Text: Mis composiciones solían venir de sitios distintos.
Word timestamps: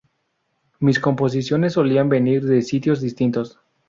Mis 0.79 0.99
composiciones 0.99 1.73
solían 1.73 2.09
venir 2.09 2.43
de 2.43 2.63
sitios 2.63 3.01
distintos. 3.01 3.59